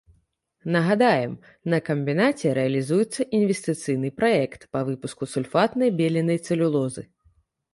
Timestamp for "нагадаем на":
0.75-1.79